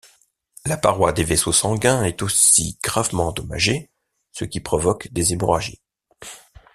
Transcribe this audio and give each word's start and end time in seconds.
La 0.65 0.77
paroi 0.77 1.13
des 1.13 1.23
vaisseaux 1.23 1.51
sanguins 1.51 2.03
est 2.05 2.23
aussi 2.23 2.79
gravement 2.81 3.27
endommagée, 3.27 3.91
ce 4.31 4.45
qui 4.45 4.59
provoque 4.59 5.09
des 5.13 5.33
hémorragies. 5.33 5.83